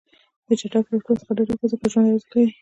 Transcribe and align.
د 0.47 0.49
چټک 0.59 0.85
رفتار 0.91 1.15
څخه 1.21 1.31
ډډه 1.37 1.53
وکړئ، 1.55 1.67
ځکه 1.71 1.85
ژوند 1.91 2.07
ارزښت 2.11 2.29
لري. 2.33 2.51